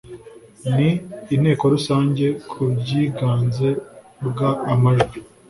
n 0.75 0.77
inteko 1.35 1.63
rusange 1.73 2.25
ku 2.49 2.61
bwiganze 2.75 3.69
bwa 4.27 4.49
amajwi 4.73 5.17